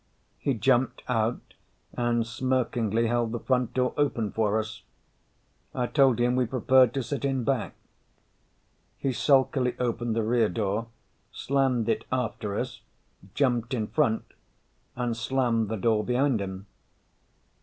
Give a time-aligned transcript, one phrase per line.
[0.39, 1.53] He jumped out
[1.93, 4.81] and smirkingly held the front door open for us.
[5.75, 7.75] I told him we preferred to sit in back.
[8.97, 10.87] He sulkily opened the rear door,
[11.31, 12.81] slammed it after us,
[13.35, 14.25] jumped in front
[14.95, 16.65] and slammed the door behind him.